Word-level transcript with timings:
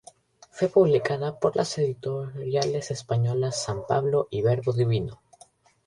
Fue 0.49 0.67
publicada 0.67 1.37
por 1.39 1.55
las 1.55 1.77
editoriales 1.77 2.89
españolas 2.89 3.61
San 3.65 3.85
Pablo 3.87 4.27
y 4.31 4.41
Verbo 4.41 4.73
Divino. 4.73 5.21